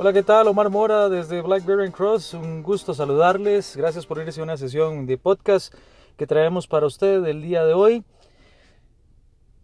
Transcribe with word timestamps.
Hola, 0.00 0.12
¿qué 0.12 0.22
tal? 0.22 0.46
Omar 0.46 0.70
Mora 0.70 1.08
desde 1.08 1.42
Blackberry 1.42 1.90
Cross. 1.90 2.34
Un 2.34 2.62
gusto 2.62 2.94
saludarles. 2.94 3.76
Gracias 3.76 4.06
por 4.06 4.18
irse 4.18 4.38
a 4.38 4.44
una 4.44 4.56
sesión 4.56 5.06
de 5.06 5.18
podcast 5.18 5.74
que 6.16 6.24
traemos 6.24 6.68
para 6.68 6.86
usted 6.86 7.24
el 7.24 7.42
día 7.42 7.64
de 7.64 7.74
hoy. 7.74 8.04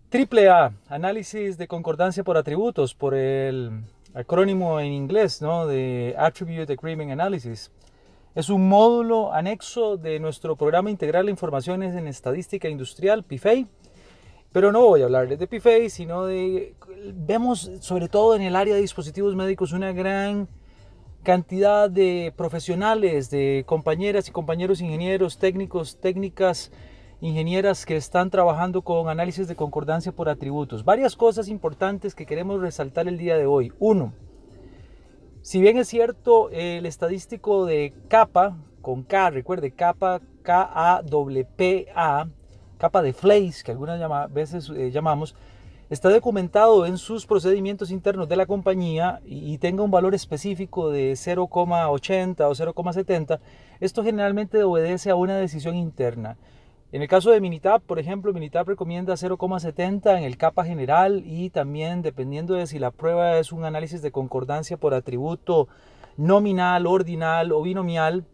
Triple 0.08 0.48
A, 0.48 0.72
análisis 0.88 1.56
de 1.56 1.68
concordancia 1.68 2.24
por 2.24 2.36
atributos, 2.36 2.96
por 2.96 3.14
el 3.14 3.84
acrónimo 4.12 4.80
en 4.80 4.92
inglés, 4.92 5.40
¿no? 5.40 5.68
De 5.68 6.16
Attribute 6.18 6.72
Agreement 6.72 7.12
Analysis. 7.12 7.70
Es 8.34 8.48
un 8.48 8.68
módulo 8.68 9.32
anexo 9.32 9.96
de 9.96 10.18
nuestro 10.18 10.56
programa 10.56 10.90
integral 10.90 11.26
de 11.26 11.30
informaciones 11.30 11.94
en 11.94 12.08
estadística 12.08 12.68
industrial, 12.68 13.22
PIFEI 13.22 13.68
pero 14.54 14.70
no 14.70 14.86
voy 14.86 15.02
a 15.02 15.06
hablar 15.06 15.26
de 15.26 15.48
PFA, 15.48 15.88
sino 15.88 16.26
de... 16.26 16.76
Vemos 17.12 17.72
sobre 17.80 18.08
todo 18.08 18.36
en 18.36 18.42
el 18.42 18.54
área 18.54 18.76
de 18.76 18.80
dispositivos 18.80 19.34
médicos 19.34 19.72
una 19.72 19.92
gran 19.92 20.48
cantidad 21.24 21.90
de 21.90 22.32
profesionales, 22.36 23.30
de 23.30 23.64
compañeras 23.66 24.28
y 24.28 24.30
compañeros 24.30 24.80
ingenieros, 24.80 25.38
técnicos, 25.38 25.98
técnicas, 26.00 26.70
ingenieras 27.20 27.84
que 27.84 27.96
están 27.96 28.30
trabajando 28.30 28.82
con 28.82 29.08
análisis 29.08 29.48
de 29.48 29.56
concordancia 29.56 30.12
por 30.12 30.28
atributos. 30.28 30.84
Varias 30.84 31.16
cosas 31.16 31.48
importantes 31.48 32.14
que 32.14 32.24
queremos 32.24 32.60
resaltar 32.60 33.08
el 33.08 33.18
día 33.18 33.36
de 33.36 33.46
hoy. 33.46 33.72
Uno, 33.80 34.12
si 35.42 35.60
bien 35.60 35.78
es 35.78 35.88
cierto, 35.88 36.48
el 36.50 36.86
estadístico 36.86 37.66
de 37.66 37.92
capa, 38.06 38.56
con 38.82 39.02
K, 39.02 39.30
recuerde, 39.30 39.72
capa, 39.72 40.20
K-A-P-A, 40.44 42.28
capa 42.78 43.02
de 43.02 43.12
FLACE, 43.12 43.64
que 43.64 43.72
algunas 43.72 44.32
veces 44.32 44.70
eh, 44.70 44.90
llamamos, 44.90 45.34
está 45.90 46.10
documentado 46.10 46.86
en 46.86 46.98
sus 46.98 47.26
procedimientos 47.26 47.90
internos 47.90 48.28
de 48.28 48.36
la 48.36 48.46
compañía 48.46 49.20
y, 49.24 49.58
tenga 49.58 49.82
un 49.82 49.90
valor 49.90 50.14
específico 50.14 50.90
de 50.90 51.12
0,80 51.12 52.40
o 52.40 52.54
0,70, 52.54 53.40
esto 53.80 54.02
generalmente 54.02 54.62
obedece 54.62 55.10
a 55.10 55.16
una 55.16 55.36
decisión 55.36 55.76
interna. 55.76 56.36
En 56.92 57.02
el 57.02 57.08
caso 57.08 57.30
de 57.30 57.40
Minitab, 57.40 57.82
por 57.82 57.98
ejemplo, 57.98 58.32
Minitab 58.32 58.68
recomienda 58.68 59.14
0,70 59.14 60.16
en 60.16 60.24
el 60.24 60.36
capa 60.36 60.64
general 60.64 61.22
y 61.26 61.50
también 61.50 62.02
dependiendo 62.02 62.54
de 62.54 62.68
si 62.68 62.78
la 62.78 62.92
prueba 62.92 63.38
es 63.38 63.50
un 63.50 63.64
análisis 63.64 64.00
de 64.00 64.12
concordancia 64.12 64.76
por 64.76 64.94
atributo 64.94 65.66
nominal, 66.16 66.86
ordinal 66.86 67.50
o 67.50 67.62
binomial, 67.62 68.24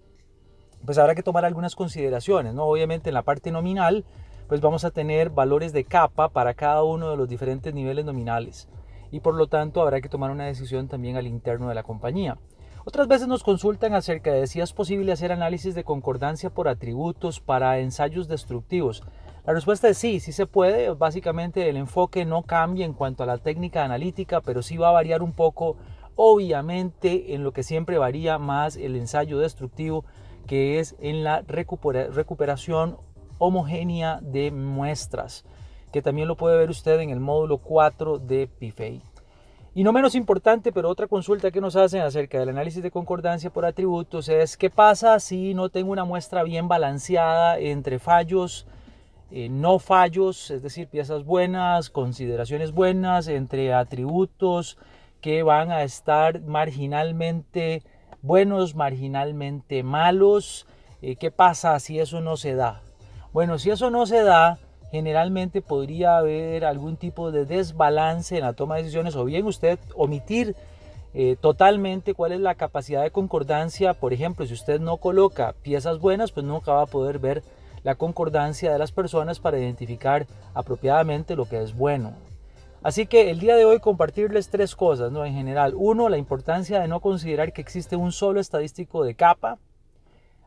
pues 0.84 0.98
habrá 0.98 1.14
que 1.14 1.22
tomar 1.22 1.44
algunas 1.44 1.74
consideraciones. 1.74 2.54
¿no? 2.54 2.64
Obviamente 2.64 3.10
en 3.10 3.14
la 3.14 3.22
parte 3.22 3.50
nominal 3.50 4.04
pues 4.50 4.60
vamos 4.60 4.84
a 4.84 4.90
tener 4.90 5.30
valores 5.30 5.72
de 5.72 5.84
capa 5.84 6.30
para 6.30 6.54
cada 6.54 6.82
uno 6.82 7.08
de 7.08 7.16
los 7.16 7.28
diferentes 7.28 7.72
niveles 7.72 8.04
nominales 8.04 8.68
y 9.12 9.20
por 9.20 9.36
lo 9.36 9.46
tanto 9.46 9.80
habrá 9.80 10.00
que 10.00 10.08
tomar 10.08 10.32
una 10.32 10.46
decisión 10.46 10.88
también 10.88 11.16
al 11.16 11.28
interno 11.28 11.68
de 11.68 11.76
la 11.76 11.84
compañía. 11.84 12.36
Otras 12.84 13.06
veces 13.06 13.28
nos 13.28 13.44
consultan 13.44 13.94
acerca 13.94 14.32
de 14.32 14.48
si 14.48 14.60
es 14.60 14.72
posible 14.72 15.12
hacer 15.12 15.30
análisis 15.30 15.76
de 15.76 15.84
concordancia 15.84 16.50
por 16.50 16.66
atributos 16.66 17.38
para 17.38 17.78
ensayos 17.78 18.26
destructivos. 18.26 19.04
La 19.46 19.52
respuesta 19.52 19.88
es 19.88 19.98
sí, 19.98 20.18
sí 20.18 20.32
se 20.32 20.46
puede. 20.46 20.90
Básicamente 20.94 21.68
el 21.68 21.76
enfoque 21.76 22.24
no 22.24 22.42
cambia 22.42 22.84
en 22.84 22.92
cuanto 22.92 23.22
a 23.22 23.26
la 23.26 23.38
técnica 23.38 23.84
analítica, 23.84 24.40
pero 24.40 24.62
sí 24.62 24.76
va 24.76 24.88
a 24.88 24.92
variar 24.92 25.22
un 25.22 25.32
poco, 25.32 25.76
obviamente, 26.16 27.36
en 27.36 27.44
lo 27.44 27.52
que 27.52 27.62
siempre 27.62 27.98
varía 27.98 28.36
más 28.38 28.74
el 28.74 28.96
ensayo 28.96 29.38
destructivo, 29.38 30.04
que 30.48 30.80
es 30.80 30.96
en 30.98 31.22
la 31.22 31.42
recuperación 31.42 32.96
homogénea 33.40 34.20
de 34.22 34.52
muestras, 34.52 35.44
que 35.92 36.02
también 36.02 36.28
lo 36.28 36.36
puede 36.36 36.56
ver 36.56 36.70
usted 36.70 37.00
en 37.00 37.10
el 37.10 37.18
módulo 37.18 37.58
4 37.58 38.18
de 38.18 38.46
PIFEI. 38.46 39.02
Y 39.74 39.82
no 39.82 39.92
menos 39.92 40.14
importante, 40.14 40.72
pero 40.72 40.88
otra 40.88 41.06
consulta 41.06 41.50
que 41.50 41.60
nos 41.60 41.74
hacen 41.74 42.02
acerca 42.02 42.38
del 42.38 42.50
análisis 42.50 42.82
de 42.82 42.90
concordancia 42.90 43.50
por 43.50 43.64
atributos 43.64 44.28
es 44.28 44.56
qué 44.56 44.68
pasa 44.68 45.18
si 45.20 45.54
no 45.54 45.68
tengo 45.68 45.92
una 45.92 46.04
muestra 46.04 46.42
bien 46.42 46.68
balanceada 46.68 47.58
entre 47.58 47.98
fallos, 47.98 48.66
eh, 49.30 49.48
no 49.48 49.78
fallos, 49.78 50.50
es 50.50 50.62
decir, 50.62 50.88
piezas 50.88 51.24
buenas, 51.24 51.88
consideraciones 51.88 52.72
buenas, 52.72 53.28
entre 53.28 53.72
atributos 53.72 54.76
que 55.20 55.44
van 55.44 55.70
a 55.70 55.84
estar 55.84 56.40
marginalmente 56.40 57.82
buenos, 58.22 58.74
marginalmente 58.74 59.84
malos. 59.84 60.66
Eh, 61.00 61.14
¿Qué 61.14 61.30
pasa 61.30 61.78
si 61.78 62.00
eso 62.00 62.20
no 62.20 62.36
se 62.36 62.54
da? 62.54 62.82
Bueno, 63.32 63.60
si 63.60 63.70
eso 63.70 63.90
no 63.90 64.06
se 64.06 64.24
da, 64.24 64.58
generalmente 64.90 65.62
podría 65.62 66.18
haber 66.18 66.64
algún 66.64 66.96
tipo 66.96 67.30
de 67.30 67.44
desbalance 67.44 68.36
en 68.36 68.42
la 68.42 68.54
toma 68.54 68.74
de 68.76 68.82
decisiones 68.82 69.14
o 69.14 69.24
bien 69.24 69.46
usted 69.46 69.78
omitir 69.94 70.56
eh, 71.14 71.36
totalmente 71.40 72.14
cuál 72.14 72.32
es 72.32 72.40
la 72.40 72.56
capacidad 72.56 73.02
de 73.02 73.12
concordancia. 73.12 73.94
Por 73.94 74.12
ejemplo, 74.12 74.46
si 74.46 74.54
usted 74.54 74.80
no 74.80 74.96
coloca 74.96 75.54
piezas 75.62 76.00
buenas, 76.00 76.32
pues 76.32 76.44
nunca 76.44 76.72
va 76.72 76.82
a 76.82 76.86
poder 76.86 77.20
ver 77.20 77.44
la 77.84 77.94
concordancia 77.94 78.72
de 78.72 78.78
las 78.78 78.90
personas 78.90 79.38
para 79.38 79.58
identificar 79.58 80.26
apropiadamente 80.52 81.36
lo 81.36 81.44
que 81.44 81.62
es 81.62 81.76
bueno. 81.76 82.12
Así 82.82 83.06
que 83.06 83.30
el 83.30 83.38
día 83.38 83.54
de 83.54 83.64
hoy 83.64 83.78
compartirles 83.78 84.48
tres 84.48 84.74
cosas, 84.74 85.12
¿no? 85.12 85.24
En 85.24 85.34
general, 85.34 85.74
uno, 85.76 86.08
la 86.08 86.18
importancia 86.18 86.80
de 86.80 86.88
no 86.88 87.00
considerar 87.00 87.52
que 87.52 87.60
existe 87.60 87.94
un 87.94 88.10
solo 88.10 88.40
estadístico 88.40 89.04
de 89.04 89.14
capa, 89.14 89.58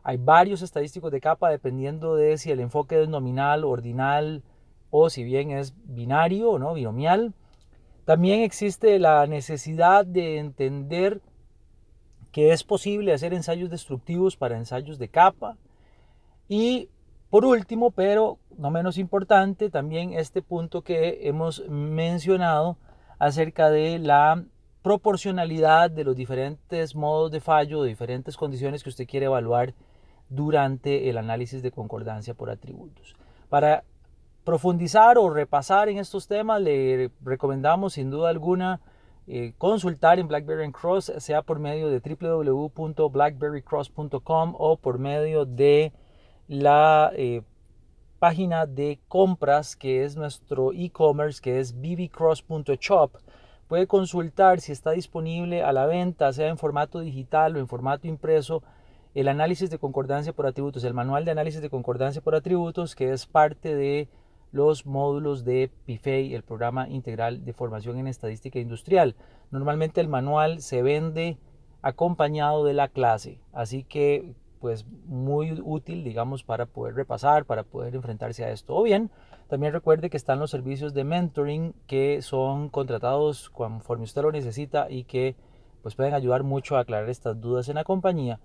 hay 0.04 0.18
varios 0.18 0.60
estadísticos 0.60 1.10
de 1.10 1.20
capa 1.20 1.48
dependiendo 1.48 2.14
de 2.14 2.36
si 2.36 2.50
el 2.50 2.60
enfoque 2.60 3.02
es 3.02 3.08
nominal, 3.08 3.64
ordinal 3.64 4.42
o 4.90 5.08
si 5.08 5.24
bien 5.24 5.50
es 5.50 5.74
binario 5.86 6.58
no, 6.58 6.74
binomial. 6.74 7.32
También 8.04 8.42
existe 8.42 8.98
la 8.98 9.26
necesidad 9.26 10.04
de 10.04 10.36
entender 10.36 11.22
que 12.32 12.52
es 12.52 12.64
posible 12.64 13.14
hacer 13.14 13.32
ensayos 13.32 13.70
destructivos 13.70 14.36
para 14.36 14.58
ensayos 14.58 14.98
de 14.98 15.08
capa. 15.08 15.56
Y 16.48 16.90
por 17.30 17.46
último, 17.46 17.90
pero 17.90 18.38
no 18.58 18.70
menos 18.70 18.98
importante, 18.98 19.70
también 19.70 20.12
este 20.12 20.42
punto 20.42 20.82
que 20.82 21.26
hemos 21.28 21.66
mencionado 21.68 22.76
acerca 23.18 23.70
de 23.70 23.98
la 23.98 24.44
proporcionalidad 24.82 25.90
de 25.90 26.04
los 26.04 26.14
diferentes 26.14 26.94
modos 26.94 27.30
de 27.30 27.40
fallo, 27.40 27.82
de 27.82 27.88
diferentes 27.88 28.36
condiciones 28.36 28.82
que 28.82 28.90
usted 28.90 29.06
quiere 29.06 29.26
evaluar 29.26 29.72
durante 30.28 31.10
el 31.10 31.18
análisis 31.18 31.62
de 31.62 31.70
concordancia 31.70 32.34
por 32.34 32.50
atributos. 32.50 33.14
Para 33.48 33.84
profundizar 34.44 35.18
o 35.18 35.30
repasar 35.30 35.88
en 35.88 35.98
estos 35.98 36.28
temas, 36.28 36.60
le 36.60 37.10
recomendamos 37.22 37.94
sin 37.94 38.10
duda 38.10 38.30
alguna 38.30 38.80
eh, 39.26 39.54
consultar 39.56 40.18
en 40.18 40.28
BlackBerry 40.28 40.70
Cross, 40.70 41.10
sea 41.18 41.40
por 41.40 41.58
medio 41.58 41.88
de 41.88 42.00
www.blackberrycross.com 42.00 44.54
o 44.58 44.76
por 44.76 44.98
medio 44.98 45.46
de 45.46 45.94
la 46.46 47.10
eh, 47.14 47.40
página 48.18 48.66
de 48.66 49.00
compras 49.08 49.76
que 49.76 50.04
es 50.04 50.14
nuestro 50.16 50.72
e-commerce, 50.72 51.40
que 51.40 51.58
es 51.58 51.80
bbcross.shop. 51.80 53.16
Puede 53.66 53.86
consultar 53.86 54.60
si 54.60 54.72
está 54.72 54.90
disponible 54.90 55.62
a 55.62 55.72
la 55.72 55.86
venta, 55.86 56.30
sea 56.34 56.48
en 56.48 56.58
formato 56.58 57.00
digital 57.00 57.56
o 57.56 57.60
en 57.60 57.66
formato 57.66 58.06
impreso, 58.06 58.62
el 59.14 59.28
análisis 59.28 59.70
de 59.70 59.78
concordancia 59.78 60.32
por 60.32 60.46
atributos, 60.46 60.82
el 60.84 60.94
manual 60.94 61.24
de 61.24 61.30
análisis 61.30 61.62
de 61.62 61.70
concordancia 61.70 62.20
por 62.20 62.34
atributos, 62.34 62.94
que 62.96 63.12
es 63.12 63.26
parte 63.26 63.74
de 63.74 64.08
los 64.50 64.86
módulos 64.86 65.44
de 65.44 65.70
PIFEI, 65.86 66.34
el 66.34 66.42
programa 66.42 66.88
integral 66.88 67.44
de 67.44 67.52
formación 67.52 67.98
en 67.98 68.08
estadística 68.08 68.58
industrial. 68.58 69.14
Normalmente 69.50 70.00
el 70.00 70.08
manual 70.08 70.60
se 70.60 70.82
vende 70.82 71.38
acompañado 71.82 72.64
de 72.64 72.72
la 72.72 72.88
clase, 72.88 73.40
así 73.52 73.84
que 73.84 74.34
pues 74.60 74.86
muy 75.06 75.60
útil 75.62 76.04
digamos 76.04 76.42
para 76.42 76.66
poder 76.66 76.94
repasar, 76.94 77.44
para 77.44 77.64
poder 77.64 77.94
enfrentarse 77.94 78.44
a 78.44 78.50
esto. 78.50 78.74
O 78.74 78.82
bien, 78.82 79.10
también 79.48 79.72
recuerde 79.72 80.08
que 80.08 80.16
están 80.16 80.38
los 80.38 80.50
servicios 80.50 80.94
de 80.94 81.04
mentoring 81.04 81.74
que 81.86 82.22
son 82.22 82.68
contratados 82.68 83.50
conforme 83.50 84.04
usted 84.04 84.22
lo 84.22 84.32
necesita 84.32 84.90
y 84.90 85.04
que 85.04 85.36
pues 85.82 85.94
pueden 85.94 86.14
ayudar 86.14 86.44
mucho 86.44 86.76
a 86.76 86.80
aclarar 86.80 87.10
estas 87.10 87.40
dudas 87.40 87.68
en 87.68 87.74
la 87.74 87.84
compañía. 87.84 88.40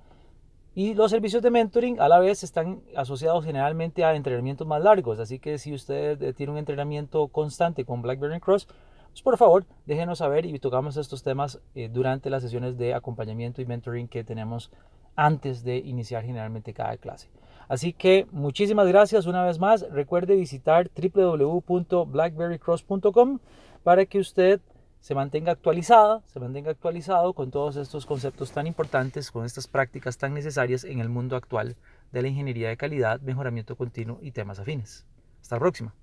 Y 0.79 0.93
los 0.93 1.11
servicios 1.11 1.43
de 1.43 1.51
mentoring 1.51 1.99
a 1.99 2.07
la 2.07 2.19
vez 2.19 2.41
están 2.41 2.79
asociados 2.95 3.43
generalmente 3.43 4.05
a 4.05 4.15
entrenamientos 4.15 4.65
más 4.65 4.81
largos. 4.81 5.19
Así 5.19 5.37
que 5.37 5.57
si 5.57 5.73
usted 5.73 6.21
eh, 6.21 6.31
tiene 6.31 6.53
un 6.53 6.57
entrenamiento 6.57 7.27
constante 7.27 7.83
con 7.83 8.01
BlackBerry 8.01 8.39
Cross, 8.39 8.65
pues 9.09 9.21
por 9.21 9.37
favor 9.37 9.65
déjenos 9.85 10.19
saber 10.19 10.45
y 10.45 10.57
tocamos 10.57 10.95
estos 10.95 11.21
temas 11.21 11.59
eh, 11.75 11.89
durante 11.91 12.29
las 12.29 12.43
sesiones 12.43 12.77
de 12.77 12.93
acompañamiento 12.93 13.61
y 13.61 13.65
mentoring 13.65 14.07
que 14.07 14.23
tenemos 14.23 14.71
antes 15.17 15.65
de 15.65 15.79
iniciar 15.79 16.23
generalmente 16.23 16.73
cada 16.73 16.95
clase. 16.95 17.27
Así 17.67 17.91
que 17.91 18.25
muchísimas 18.31 18.87
gracias 18.87 19.25
una 19.25 19.43
vez 19.43 19.59
más. 19.59 19.85
Recuerde 19.91 20.37
visitar 20.37 20.89
www.blackberrycross.com 20.95 23.39
para 23.83 24.05
que 24.05 24.19
usted 24.19 24.61
se 24.99 25.15
mantenga 25.15 25.51
actualizada, 25.51 26.21
se 26.25 26.39
mantenga 26.39 26.71
actualizado 26.71 27.33
con 27.33 27.51
todos 27.51 27.75
estos 27.77 28.05
conceptos 28.05 28.51
tan 28.51 28.67
importantes, 28.67 29.31
con 29.31 29.45
estas 29.45 29.67
prácticas 29.67 30.17
tan 30.17 30.33
necesarias 30.33 30.83
en 30.83 30.99
el 30.99 31.09
mundo 31.09 31.35
actual 31.35 31.75
de 32.11 32.21
la 32.21 32.27
ingeniería 32.27 32.69
de 32.69 32.77
calidad, 32.77 33.21
mejoramiento 33.21 33.75
continuo 33.75 34.19
y 34.21 34.31
temas 34.31 34.59
afines. 34.59 35.05
Hasta 35.41 35.55
la 35.55 35.59
próxima. 35.61 35.93